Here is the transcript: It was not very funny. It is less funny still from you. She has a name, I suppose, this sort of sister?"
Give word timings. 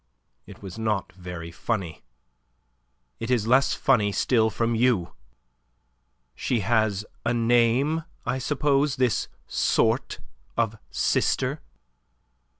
It 0.47 0.63
was 0.63 0.79
not 0.79 1.13
very 1.13 1.51
funny. 1.51 2.03
It 3.19 3.29
is 3.29 3.45
less 3.45 3.75
funny 3.75 4.11
still 4.11 4.49
from 4.49 4.73
you. 4.73 5.13
She 6.33 6.61
has 6.61 7.05
a 7.23 7.35
name, 7.35 8.05
I 8.25 8.39
suppose, 8.39 8.95
this 8.95 9.27
sort 9.45 10.19
of 10.57 10.79
sister?" 10.89 11.61